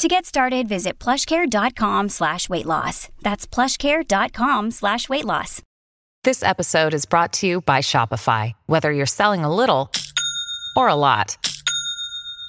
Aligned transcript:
To 0.00 0.08
get 0.08 0.24
started, 0.24 0.66
visit 0.66 0.98
plushcare.com 0.98 2.08
slash 2.08 2.48
weight 2.48 2.64
loss. 2.64 3.10
That's 3.20 3.46
plushcare.com 3.46 4.70
slash 4.70 5.10
weight 5.10 5.26
loss. 5.26 5.60
This 6.24 6.42
episode 6.42 6.94
is 6.94 7.04
brought 7.04 7.34
to 7.34 7.46
you 7.46 7.60
by 7.60 7.80
Shopify. 7.80 8.52
Whether 8.64 8.92
you're 8.92 9.04
selling 9.04 9.44
a 9.44 9.54
little 9.54 9.90
or 10.74 10.88
a 10.88 10.94
lot, 10.94 11.36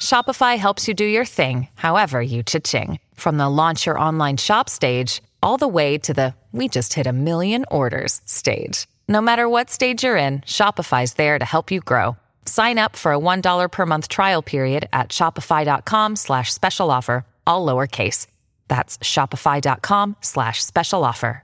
Shopify 0.01 0.57
helps 0.57 0.87
you 0.87 0.93
do 0.93 1.03
your 1.03 1.25
thing, 1.25 1.67
however 1.75 2.21
you 2.21 2.41
cha-ching. 2.41 2.99
From 3.15 3.35
the 3.35 3.49
launch 3.49 3.85
your 3.85 3.99
online 3.99 4.37
shop 4.37 4.69
stage, 4.69 5.21
all 5.43 5.57
the 5.57 5.67
way 5.67 5.97
to 5.97 6.13
the 6.13 6.33
we 6.53 6.69
just 6.69 6.93
hit 6.93 7.05
a 7.05 7.11
million 7.11 7.65
orders 7.69 8.21
stage. 8.23 8.87
No 9.09 9.19
matter 9.19 9.49
what 9.49 9.69
stage 9.69 10.05
you're 10.05 10.15
in, 10.15 10.39
Shopify's 10.39 11.15
there 11.15 11.37
to 11.37 11.43
help 11.43 11.69
you 11.69 11.81
grow. 11.81 12.15
Sign 12.45 12.77
up 12.77 12.95
for 12.95 13.11
a 13.11 13.19
$1 13.19 13.71
per 13.71 13.85
month 13.85 14.07
trial 14.07 14.41
period 14.41 14.87
at 14.93 15.09
shopify.com 15.09 16.15
slash 16.15 16.53
special 16.53 16.89
offer, 16.89 17.25
all 17.45 17.65
lowercase. 17.65 18.27
That's 18.67 18.97
shopify.com 18.99 20.15
slash 20.21 20.63
special 20.63 21.03
offer. 21.03 21.43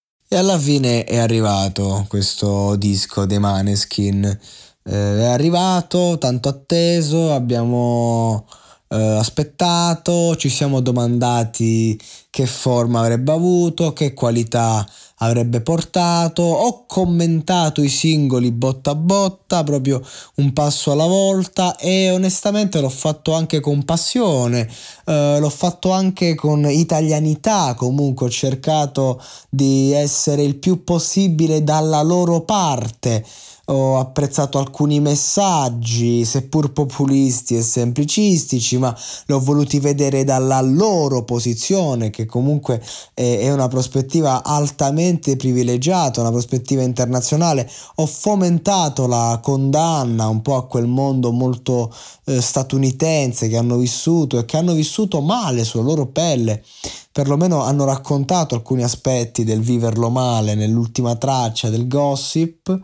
E 0.33 0.37
alla 0.37 0.57
fine 0.57 1.03
è 1.03 1.17
arrivato 1.17 2.05
questo 2.07 2.77
disco 2.77 3.25
dei 3.25 3.37
Maneskin. 3.37 4.23
Eh, 4.23 5.19
è 5.19 5.25
arrivato, 5.25 6.17
tanto 6.17 6.47
atteso, 6.47 7.33
abbiamo 7.33 8.47
eh, 8.87 8.95
aspettato, 8.95 10.37
ci 10.37 10.47
siamo 10.47 10.79
domandati 10.79 11.99
che 12.29 12.45
forma 12.45 13.01
avrebbe 13.01 13.33
avuto, 13.33 13.91
che 13.91 14.13
qualità 14.13 14.87
avrebbe 15.21 15.61
portato. 15.61 16.41
Ho 16.43 16.85
commentato 16.85 17.81
i 17.81 17.89
singoli 17.89 18.51
botta 18.51 18.91
a 18.91 18.95
botta, 18.95 19.63
proprio 19.63 20.01
un 20.35 20.53
passo 20.53 20.91
alla 20.91 21.05
volta 21.05 21.75
e 21.77 22.11
onestamente 22.11 22.79
l'ho 22.79 22.89
fatto 22.89 23.33
anche 23.33 23.59
con 23.59 23.83
passione, 23.83 24.69
eh, 25.05 25.37
l'ho 25.39 25.49
fatto 25.49 25.91
anche 25.91 26.35
con 26.35 26.69
italianità, 26.69 27.73
comunque 27.75 28.27
ho 28.27 28.29
cercato 28.29 29.21
di 29.49 29.91
essere 29.91 30.43
il 30.43 30.55
più 30.55 30.83
possibile 30.83 31.63
dalla 31.63 32.01
loro 32.01 32.41
parte 32.41 33.23
ho 33.65 33.97
apprezzato 33.97 34.57
alcuni 34.57 34.99
messaggi, 34.99 36.25
seppur 36.25 36.71
populisti 36.73 37.55
e 37.55 37.61
semplicistici, 37.61 38.77
ma 38.77 38.95
li 39.27 39.33
ho 39.33 39.39
voluti 39.39 39.79
vedere 39.79 40.23
dalla 40.23 40.59
loro 40.61 41.23
posizione, 41.23 42.09
che 42.09 42.25
comunque 42.25 42.81
è 43.13 43.51
una 43.51 43.67
prospettiva 43.67 44.43
altamente 44.43 45.35
privilegiata, 45.35 46.21
una 46.21 46.31
prospettiva 46.31 46.81
internazionale. 46.81 47.69
Ho 47.95 48.05
fomentato 48.05 49.07
la 49.07 49.39
condanna 49.41 50.27
un 50.27 50.41
po' 50.41 50.55
a 50.55 50.65
quel 50.65 50.87
mondo 50.87 51.31
molto 51.31 51.93
eh, 52.25 52.41
statunitense 52.41 53.47
che 53.47 53.57
hanno 53.57 53.77
vissuto 53.77 54.39
e 54.39 54.45
che 54.45 54.57
hanno 54.57 54.73
vissuto 54.73 55.21
male 55.21 55.63
sulla 55.63 55.83
loro 55.83 56.07
pelle 56.07 56.63
perlomeno 57.11 57.61
hanno 57.61 57.83
raccontato 57.83 58.55
alcuni 58.55 58.83
aspetti 58.83 59.43
del 59.43 59.59
viverlo 59.59 60.09
male 60.09 60.55
nell'ultima 60.55 61.15
traccia 61.15 61.69
del 61.69 61.87
gossip 61.87 62.79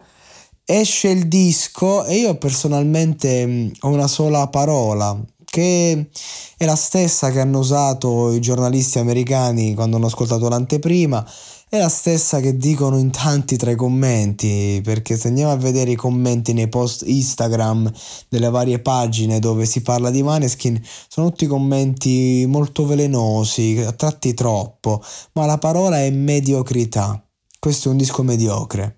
esce 0.70 1.08
il 1.08 1.30
disco 1.30 2.04
e 2.04 2.18
io 2.18 2.38
personalmente 2.38 3.48
mm, 3.48 3.70
ho 3.82 3.88
una 3.88 4.08
sola 4.08 4.50
parola 4.50 5.18
che 5.46 6.10
è 6.58 6.66
la 6.66 6.76
stessa 6.76 7.32
che 7.32 7.40
hanno 7.40 7.60
usato 7.60 8.34
i 8.34 8.42
giornalisti 8.42 9.00
americani 9.00 9.74
quando 9.74 9.96
hanno 9.96 10.08
ascoltato 10.08 10.50
l'anteprima 10.50 11.26
è 11.70 11.78
la 11.78 11.88
stessa 11.88 12.42
che 12.42 12.58
dicono 12.58 12.98
in 12.98 13.12
tanti 13.12 13.56
tra 13.56 13.72
i 13.72 13.78
commenti 13.78 14.82
perché 14.84 15.16
se 15.16 15.30
andiamo 15.30 15.54
a 15.54 15.56
vedere 15.56 15.92
i 15.92 15.96
commenti 15.96 16.52
nei 16.52 16.68
post 16.68 17.04
Instagram 17.06 17.90
delle 18.28 18.50
varie 18.50 18.80
pagine 18.80 19.40
dove 19.40 19.66
si 19.66 19.82
parla 19.82 20.10
di 20.10 20.22
Maneskin 20.22 20.82
sono 21.08 21.30
tutti 21.30 21.48
commenti 21.48 22.44
molto 22.46 22.86
velenosi 22.86 23.82
a 23.86 23.94
tratti 23.94 24.34
troppo 24.34 25.02
ma 25.34 25.46
la 25.46 25.58
parola 25.58 26.04
è 26.04 26.10
mediocrità. 26.10 27.22
Questo 27.58 27.88
è 27.88 27.92
un 27.92 27.98
disco 27.98 28.22
mediocre 28.22 28.98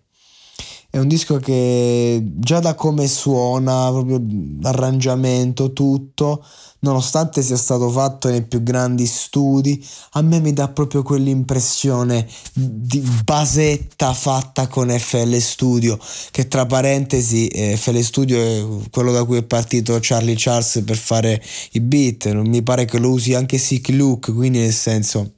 è 0.92 0.98
un 0.98 1.08
disco 1.08 1.38
che 1.38 2.20
già 2.24 2.60
da 2.60 2.74
come 2.74 3.08
suona, 3.08 3.90
proprio 3.92 4.20
l'arrangiamento, 4.60 5.72
tutto, 5.72 6.44
nonostante 6.80 7.44
sia 7.44 7.58
stato 7.58 7.90
fatto 7.90 8.28
nei 8.28 8.42
più 8.42 8.64
grandi 8.64 9.06
studi, 9.06 9.86
a 10.14 10.22
me 10.24 10.40
mi 10.40 10.52
dà 10.52 10.68
proprio 10.70 11.04
quell'impressione 11.04 12.28
di 12.54 13.04
basetta 13.24 14.14
fatta 14.14 14.68
con 14.68 14.90
FL 14.90 15.38
Studio, 15.38 16.00
che 16.32 16.48
tra 16.48 16.66
parentesi 16.66 17.48
eh, 17.50 17.78
FL 17.78 18.00
Studio 18.00 18.40
è 18.40 18.90
quello 18.90 19.12
da 19.12 19.24
cui 19.26 19.38
è 19.38 19.44
partito 19.44 19.96
Charlie 20.02 20.36
Charles 20.36 20.82
per 20.84 20.98
fare 20.98 21.40
i 21.74 21.82
beat, 21.82 22.32
non 22.32 22.48
mi 22.48 22.64
pare 22.64 22.86
che 22.86 22.98
lo 22.98 23.12
usi 23.12 23.36
anche 23.36 23.60
Sick 23.60 23.90
Luke, 23.90 24.32
quindi 24.32 24.58
nel 24.58 24.74
senso 24.74 25.34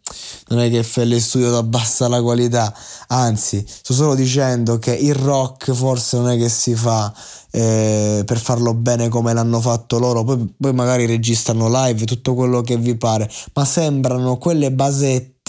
non 0.47 0.59
è 0.59 0.69
che 0.69 0.83
FL 0.83 1.17
Studio 1.17 1.57
abbassa 1.57 2.07
la 2.07 2.21
qualità, 2.21 2.73
anzi 3.07 3.63
sto 3.67 3.93
solo 3.93 4.15
dicendo 4.15 4.77
che 4.79 4.93
il 4.93 5.15
rock 5.15 5.71
forse 5.71 6.17
non 6.17 6.29
è 6.29 6.37
che 6.37 6.49
si 6.49 6.75
fa 6.75 7.13
eh, 7.51 8.23
per 8.25 8.39
farlo 8.39 8.73
bene 8.73 9.09
come 9.09 9.33
l'hanno 9.33 9.59
fatto 9.59 9.99
loro, 9.99 10.23
poi, 10.23 10.53
poi 10.57 10.73
magari 10.73 11.05
registrano 11.05 11.69
live 11.69 12.05
tutto 12.05 12.33
quello 12.33 12.61
che 12.61 12.77
vi 12.77 12.95
pare, 12.95 13.29
ma 13.53 13.65
sembrano 13.65 14.37
quelle 14.37 14.71
basette 14.71 15.40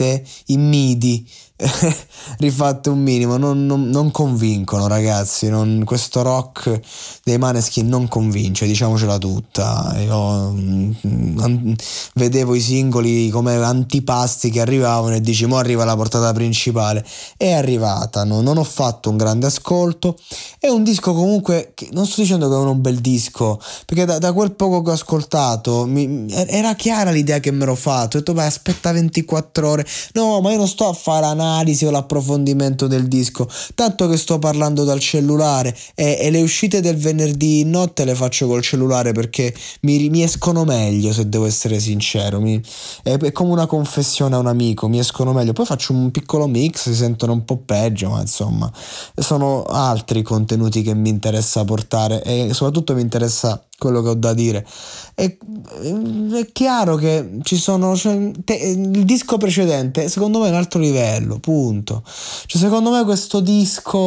in 0.47 0.69
midi 0.69 1.27
rifatte 2.39 2.89
un 2.91 3.01
minimo, 3.01 3.37
non, 3.37 3.67
non, 3.67 3.89
non 3.89 4.11
convincono 4.11 4.87
ragazzi, 4.87 5.49
non, 5.49 5.83
questo 5.85 6.23
rock 6.23 6.81
dei 7.23 7.39
Maneskin 7.39 7.87
non 7.87 8.09
convince, 8.09 8.67
diciamocela 8.67 9.19
tutta. 9.19 9.95
Io 9.99 10.51
mm, 10.51 11.39
an, 11.39 11.77
vedevo 12.15 12.55
i 12.55 12.61
singoli 12.61 13.29
come 13.29 13.55
antipasti 13.55 14.51
che 14.51 14.61
arrivavano 14.61 15.15
e 15.15 15.21
dici 15.21 15.47
mo 15.47 15.57
arriva 15.57 15.85
la 15.85 15.97
portata 15.97 16.33
principale. 16.33 17.05
È 17.37 17.53
arrivata, 17.53 18.25
no? 18.25 18.41
non 18.41 18.59
ho 18.59 18.65
fatto 18.65 19.11
un 19.11 19.17
grande 19.17 19.47
ascolto, 19.47 20.19
è 20.59 20.69
un 20.69 20.83
disco 20.83 21.15
comunque, 21.15 21.73
che, 21.75 21.89
non 21.93 22.07
sto 22.07 22.23
dicendo 22.23 22.49
che 22.49 22.55
è 22.55 22.59
un 22.59 22.81
bel 22.81 23.01
disco, 23.01 23.61
perché 23.87 24.05
da, 24.05 24.19
da 24.19 24.33
quel 24.33 24.53
poco 24.53 24.83
che 24.83 24.91
ho 24.91 24.95
ascoltato 24.95 25.87
mi, 25.87 26.27
era 26.31 26.75
chiara 26.75 27.11
l'idea 27.11 27.39
che 27.39 27.53
mi 27.53 27.62
ero 27.62 27.75
fatto, 27.75 28.17
ho 28.17 28.21
detto 28.21 28.33
beh 28.33 28.45
aspetta 28.45 28.93
24 28.93 29.69
ore, 29.69 29.87
no 30.15 30.41
ma 30.41 30.51
io 30.51 30.59
non 30.59 30.69
sto 30.69 30.89
a 30.89 30.93
fare 30.93 31.21
l'analisi 31.23 31.85
o 31.87 31.91
l'approfondimento 31.91 32.87
del 32.87 33.09
disco, 33.09 33.49
tanto 33.75 34.09
che 34.09 34.17
sto 34.17 34.39
parlando 34.39 34.85
dal 34.85 35.00
cellulare 35.00 35.77
e, 35.94 36.19
e 36.21 36.31
le 36.31 36.43
uscite 36.43 36.81
del 36.81 36.97
venerdì 36.97 37.65
notte 37.65 38.05
le 38.05 38.15
faccio 38.15 38.47
col 38.47 38.62
cellulare 38.62 39.12
perché 39.12 39.55
mi, 39.83 40.09
mi 40.11 40.23
escono 40.23 40.65
meglio 40.65 41.12
se 41.12 41.29
devo 41.29 41.47
essere 41.47 41.81
sincero, 41.81 42.41
mi, 42.41 42.61
è, 43.03 43.17
è, 43.17 43.33
come 43.33 43.53
una 43.53 43.67
confessione 43.67 44.35
a 44.35 44.39
un 44.39 44.47
amico, 44.47 44.89
mi 44.89 44.99
escono 44.99 45.33
meglio, 45.33 45.53
poi 45.53 45.67
faccio 45.67 45.93
un 45.93 46.11
piccolo 46.11 46.47
mix, 46.47 46.83
si 46.83 46.95
sentono 46.95 47.33
un 47.33 47.45
po' 47.45 47.59
peggio, 47.59 48.11
ma 48.11 48.21
insomma 48.21 48.71
sono 49.15 49.65
altri 49.65 50.23
contenuti 50.23 50.83
che 50.83 50.95
mi 50.95 51.09
interessa 51.09 51.65
portare 51.65 52.23
e 52.23 52.50
soprattutto 52.53 52.95
mi 52.95 53.00
interessa 53.00 53.65
quello 53.83 54.00
che 54.00 54.09
ho 54.11 54.15
da 54.15 54.33
dire. 54.33 54.65
È, 55.12 55.25
è 55.25 56.53
chiaro 56.53 56.95
che 56.95 57.38
ci 57.43 57.56
sono. 57.56 57.97
Cioè, 57.97 58.31
te, 58.45 58.55
il 58.55 59.05
disco 59.05 59.38
precedente, 59.38 59.72
secondo 60.09 60.41
me, 60.41 60.47
è 60.47 60.51
un 60.51 60.57
altro 60.57 60.81
livello. 60.81 61.39
Punto. 61.39 62.03
Cioè, 62.47 62.61
secondo 62.61 62.91
me, 62.91 63.05
questo 63.05 63.41
disco 63.41 63.99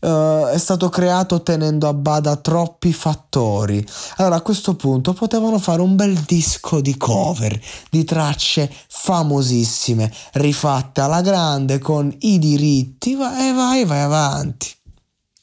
uh, 0.00 0.44
è 0.46 0.58
stato 0.58 0.88
creato 0.88 1.42
tenendo 1.42 1.88
a 1.88 1.94
bada 1.94 2.36
troppi 2.36 2.92
fattori. 2.92 3.84
Allora 4.16 4.36
a 4.36 4.40
questo 4.40 4.74
punto 4.74 5.12
potevano 5.12 5.58
fare 5.58 5.82
un 5.82 5.96
bel 5.96 6.14
disco 6.20 6.80
di 6.80 6.96
cover, 6.96 7.58
di 7.90 8.04
tracce 8.04 8.70
famosissime, 8.88 10.12
rifatte 10.32 11.00
alla 11.00 11.20
grande 11.20 11.78
con 11.78 12.14
i 12.20 12.38
diritti, 12.38 13.14
vai, 13.14 13.52
vai, 13.52 13.84
vai 13.84 14.00
avanti. 14.00 14.68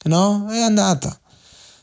No? 0.04 0.46
È 0.48 0.60
andata. 0.60 1.18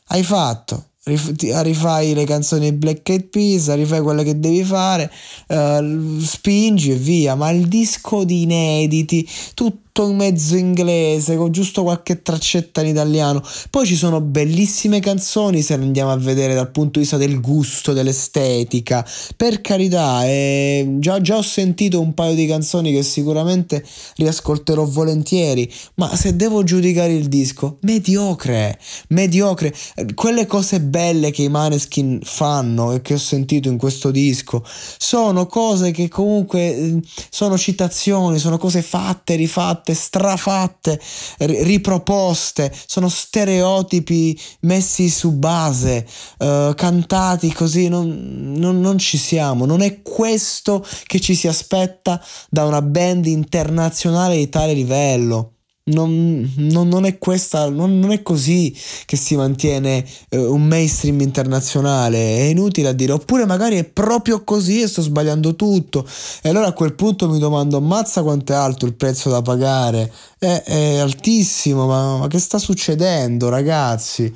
Hai 0.08 0.24
fatto 0.24 0.92
rifai 1.06 2.14
le 2.14 2.24
canzoni 2.26 2.72
Black 2.72 3.08
Eyed 3.10 3.26
Peas, 3.26 3.74
rifai 3.74 4.02
quelle 4.02 4.24
che 4.24 4.40
devi 4.40 4.64
fare, 4.64 5.12
uh, 5.48 6.20
spingi 6.20 6.92
e 6.92 6.96
via, 6.96 7.36
ma 7.36 7.50
il 7.50 7.68
disco 7.68 8.24
di 8.24 8.44
inediti, 8.44 9.28
tutto 9.54 9.93
tutto 9.94 10.12
mezzo 10.12 10.56
inglese, 10.56 11.38
con 11.38 11.52
giusto 11.52 11.84
qualche 11.84 12.24
traccetta 12.24 12.82
in 12.82 12.88
italiano. 12.88 13.44
Poi 13.70 13.86
ci 13.86 13.96
sono 13.96 14.22
bellissime 14.22 15.00
canzoni 15.00 15.62
se 15.62 15.76
andiamo 15.76 16.12
a 16.12 16.18
vedere 16.18 16.56
dal 16.56 16.72
punto 16.72 16.94
di 16.94 17.02
vista 17.02 17.18
del 17.18 17.40
gusto, 17.40 17.94
dell'estetica. 17.94 19.08
Per 19.38 19.62
carità, 19.62 20.26
eh, 20.26 20.96
già, 20.98 21.22
già 21.22 21.38
ho 21.38 21.44
sentito 21.44 22.02
un 22.02 22.16
paio 22.16 22.34
di 22.34 22.48
canzoni 22.48 22.92
che 22.92 23.04
sicuramente 23.04 23.86
riascolterò 24.16 24.84
volentieri, 24.84 25.72
ma 25.96 26.16
se 26.16 26.36
devo 26.36 26.64
giudicare 26.64 27.14
il 27.14 27.28
disco, 27.28 27.78
mediocre, 27.82 28.80
mediocre. 29.10 29.76
Quelle 30.16 30.48
cose 30.48 30.82
belle 30.82 31.30
che 31.30 31.44
i 31.44 31.50
Maneskin 31.50 32.20
fanno 32.24 32.94
e 32.94 33.02
che 33.04 33.14
ho 33.14 33.20
sentito 33.20 33.70
in 33.70 33.78
questo 33.78 34.10
disco 34.10 34.64
sono 34.98 35.46
cose 35.46 35.92
che 35.92 36.08
comunque 36.08 36.76
eh, 36.76 37.00
sono 37.30 37.60
citazioni, 37.60 38.40
sono 38.40 38.58
cose 38.58 38.82
fatte, 38.82 39.36
rifatte 39.36 39.83
fatte, 39.84 39.94
strafatte, 39.94 41.00
riproposte, 41.40 42.74
sono 42.86 43.10
stereotipi 43.10 44.40
messi 44.62 45.10
su 45.10 45.34
base, 45.34 46.08
uh, 46.40 46.74
cantati 46.74 47.52
così, 47.52 47.90
non, 47.90 48.54
non, 48.56 48.80
non 48.80 48.98
ci 48.98 49.18
siamo, 49.18 49.66
non 49.66 49.82
è 49.82 50.02
questo 50.02 50.86
che 51.06 51.20
ci 51.20 51.36
si 51.36 51.48
aspetta 51.48 52.24
da 52.50 52.64
una 52.64 52.82
band 52.82 53.26
internazionale 53.26 54.38
di 54.38 54.50
tale 54.50 54.74
livello. 54.74 55.50
Non, 55.86 56.50
non, 56.60 56.88
non, 56.88 57.04
è 57.04 57.18
questa, 57.18 57.70
non, 57.70 58.00
non, 58.00 58.14
è 58.14 58.22
così 58.22 58.74
che 59.06 59.18
si 59.18 59.36
mantiene 59.36 60.06
eh, 60.30 60.38
un 60.38 60.64
mainstream 60.64 61.20
internazionale. 61.20 62.38
È 62.38 62.42
inutile 62.44 62.88
a 62.88 62.94
dire, 62.94 63.12
oppure 63.12 63.46
magari 63.46 63.76
è 63.76 63.84
proprio 63.84 64.46
così 64.46 64.82
e 64.82 64.88
sto 64.88 65.02
sbagliando 65.02 65.58
tutto. 65.58 66.08
E 66.42 66.48
allora 66.48 66.68
a 66.68 66.72
quel 66.72 66.94
punto 66.94 67.28
mi 67.28 67.38
domando: 67.38 67.76
ammazza 67.76 68.24
quanto 68.24 68.54
è 68.54 68.56
alto 68.56 68.86
il 68.86 68.94
prezzo 68.94 69.30
da 69.30 69.42
pagare? 69.42 70.10
È, 70.38 70.64
è 70.66 70.98
altissimo, 71.00 71.86
ma, 71.86 72.18
ma 72.18 72.28
che 72.28 72.40
sta 72.40 72.60
succedendo, 72.60 73.50
ragazzi? 73.50 74.32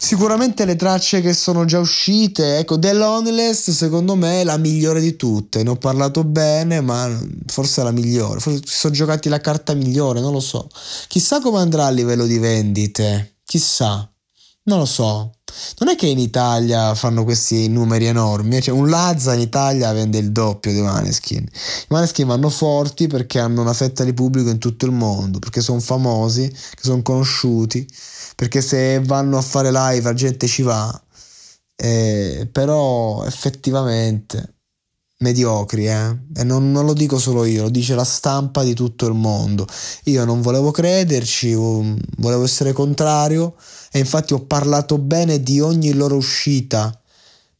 Sicuramente 0.00 0.64
le 0.64 0.76
tracce 0.76 1.20
che 1.20 1.32
sono 1.32 1.64
già 1.64 1.80
uscite, 1.80 2.58
ecco, 2.58 2.78
The 2.78 2.92
Loneless 2.92 3.70
secondo 3.70 4.14
me 4.14 4.42
è 4.42 4.44
la 4.44 4.56
migliore 4.56 5.00
di 5.00 5.16
tutte. 5.16 5.64
Ne 5.64 5.70
ho 5.70 5.76
parlato 5.76 6.22
bene, 6.22 6.80
ma 6.80 7.10
forse 7.46 7.80
è 7.80 7.84
la 7.84 7.90
migliore. 7.90 8.38
Forse 8.38 8.60
si 8.64 8.76
sono 8.76 8.94
giocati 8.94 9.28
la 9.28 9.40
carta 9.40 9.74
migliore, 9.74 10.20
non 10.20 10.32
lo 10.32 10.40
so. 10.40 10.68
Chissà 11.08 11.40
come 11.40 11.58
andrà 11.58 11.86
a 11.86 11.90
livello 11.90 12.26
di 12.26 12.38
vendite. 12.38 13.38
Chissà. 13.44 14.08
Non 14.64 14.78
lo 14.78 14.84
so. 14.84 15.32
Non 15.78 15.88
è 15.88 15.96
che 15.96 16.06
in 16.06 16.18
Italia 16.18 16.94
fanno 16.94 17.24
questi 17.24 17.68
numeri 17.68 18.06
enormi, 18.06 18.60
cioè 18.60 18.74
un 18.74 18.88
Lazza 18.88 19.34
in 19.34 19.40
Italia 19.40 19.92
vende 19.92 20.18
il 20.18 20.32
doppio 20.32 20.72
dei 20.72 20.82
Maneskin. 20.82 21.42
I 21.42 21.86
Maneskin 21.88 22.26
vanno 22.26 22.48
forti 22.48 23.06
perché 23.06 23.38
hanno 23.38 23.60
una 23.60 23.72
fetta 23.72 24.04
di 24.04 24.12
pubblico 24.12 24.50
in 24.50 24.58
tutto 24.58 24.86
il 24.86 24.92
mondo, 24.92 25.38
perché 25.38 25.60
sono 25.60 25.80
famosi, 25.80 26.52
sono 26.80 27.02
conosciuti 27.02 27.86
perché 28.38 28.60
se 28.60 29.00
vanno 29.00 29.36
a 29.36 29.42
fare 29.42 29.72
live 29.72 30.02
la 30.02 30.14
gente 30.14 30.46
ci 30.46 30.62
va, 30.62 30.88
eh, 31.74 32.48
però 32.52 33.24
effettivamente 33.24 34.57
mediocri, 35.18 35.88
eh? 35.88 36.16
e 36.34 36.44
non, 36.44 36.70
non, 36.70 36.84
lo 36.84 36.92
dico 36.92 37.18
solo 37.18 37.44
io, 37.44 37.62
lo 37.62 37.70
dice 37.70 37.94
la 37.94 38.04
stampa 38.04 38.62
di 38.62 38.74
tutto 38.74 39.06
il 39.06 39.14
mondo. 39.14 39.66
Io 40.04 40.24
non 40.24 40.40
volevo 40.42 40.70
crederci, 40.70 41.54
volevo 41.54 42.44
essere 42.44 42.72
contrario 42.72 43.56
e 43.90 43.98
infatti 43.98 44.32
ho 44.32 44.44
parlato 44.44 44.98
bene 44.98 45.42
di 45.42 45.60
ogni 45.60 45.92
loro 45.92 46.16
uscita, 46.16 46.98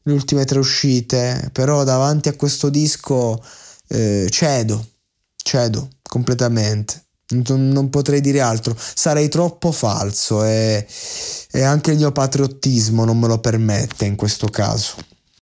le 0.02 0.12
ultime 0.12 0.44
tre 0.44 0.58
uscite, 0.58 1.50
però 1.52 1.84
davanti 1.84 2.28
a 2.28 2.36
questo 2.36 2.68
disco 2.68 3.42
eh, 3.88 4.28
cedo, 4.30 4.86
cedo 5.36 5.88
completamente 6.02 7.02
non 7.30 7.90
potrei 7.90 8.20
dire 8.20 8.40
altro, 8.40 8.74
sarei 8.78 9.28
troppo 9.28 9.70
falso 9.70 10.44
e, 10.44 10.86
e, 11.50 11.62
anche 11.62 11.90
il 11.90 11.98
mio 11.98 12.10
patriottismo 12.10 13.04
non 13.04 13.18
me 13.18 13.26
lo 13.26 13.38
permette 13.38 14.06
in 14.06 14.16
questo 14.16 14.46
caso. 14.48 14.94